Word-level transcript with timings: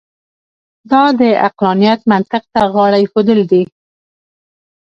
دا 0.91 1.03
د 1.19 1.21
عقلانیت 1.45 2.01
منطق 2.11 2.43
ته 2.53 2.61
غاړه 2.73 2.97
اېښودل 3.01 3.39
دي. 3.51 3.63